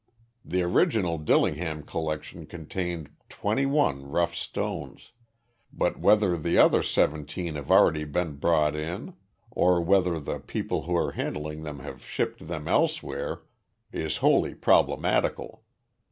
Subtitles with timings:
[0.43, 5.11] "The original Dillingham collection contained twenty one rough stones
[5.71, 9.13] but whether the other seventeen have already been brought in
[9.51, 13.43] or whether the people who are handling them have shipped them elsewhere
[13.93, 15.61] is wholly problematical.